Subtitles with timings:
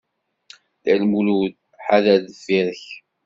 [0.79, 1.53] Dda Lmulud,
[1.85, 2.83] ḥader deffir-k!